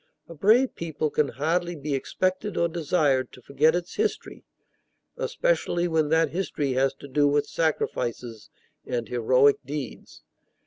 [0.27, 4.43] A brave people can hardly be expected or desired to forget its history,
[5.15, 8.49] especially when that history has to do with sacrifices
[8.83, 10.23] and heroic deeds.